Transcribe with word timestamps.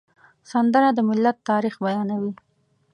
سندره 0.51 0.89
د 0.93 0.99
ملت 1.09 1.37
تاریخ 1.49 1.75
بیانوي 1.83 2.31